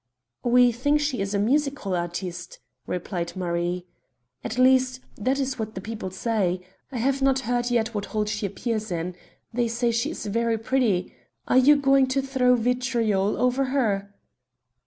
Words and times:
"We 0.43 0.71
think 0.71 0.99
she 0.99 1.19
is 1.21 1.35
a 1.35 1.37
music 1.37 1.77
hall 1.77 1.93
artiste," 1.95 2.57
replied 2.87 3.35
Marie. 3.35 3.85
"At 4.43 4.57
least, 4.57 5.01
that 5.15 5.37
is 5.39 5.59
what 5.59 5.75
the 5.75 5.79
people 5.79 6.09
say. 6.09 6.61
I 6.91 6.97
have 6.97 7.21
not 7.21 7.41
heard 7.41 7.69
yet 7.69 7.93
what 7.93 8.05
hall 8.05 8.25
she 8.25 8.47
appears 8.47 8.89
in. 8.89 9.13
They 9.53 9.67
say 9.67 9.91
she 9.91 10.09
is 10.09 10.25
very 10.25 10.57
pretty. 10.57 11.13
Are 11.47 11.57
you 11.59 11.75
going 11.75 12.07
to 12.07 12.21
throw 12.23 12.55
vitriol 12.55 13.37
over 13.37 13.65
her?" 13.65 14.15